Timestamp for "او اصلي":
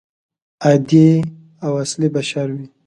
1.63-2.07